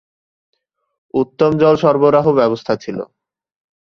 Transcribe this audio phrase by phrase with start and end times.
[1.13, 3.03] উত্তম জল সরবরাহ ব্যবস্থা ছিলো।